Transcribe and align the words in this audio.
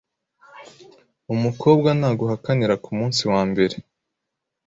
Umukobwa 1.33 1.89
naguhakanira 1.99 2.75
ku 2.83 2.89
munsi 2.97 3.21
wa 3.31 3.41
mbere 3.49 3.75